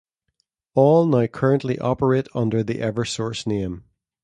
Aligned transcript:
All 0.73 1.05
now 1.05 1.27
currently 1.27 1.77
operate 1.77 2.25
under 2.33 2.63
the 2.63 2.79
Eversource 2.79 3.45
name. 3.45 3.83